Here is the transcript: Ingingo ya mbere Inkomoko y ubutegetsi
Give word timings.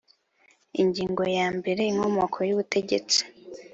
Ingingo 0.81 1.23
ya 1.37 1.47
mbere 1.57 1.81
Inkomoko 1.91 2.37
y 2.47 2.51
ubutegetsi 2.55 3.19